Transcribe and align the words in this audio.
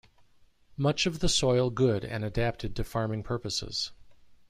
Much 0.77 1.05
of 1.05 1.19
the 1.19 1.29
Soil 1.29 1.69
good 1.69 2.03
and 2.03 2.25
adapted 2.25 2.75
to 2.75 2.83
farming 2.83 3.21
purposes. 3.21 3.91